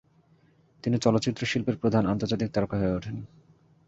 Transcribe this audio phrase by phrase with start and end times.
[0.83, 3.15] তিনি চলচ্চিত্র শিল্পের প্রধান আন্তর্জাতিক তারকা হয়ে ওঠেন।